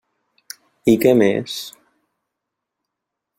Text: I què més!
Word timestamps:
I 0.93 0.95
què 1.03 1.11
més! 1.19 1.59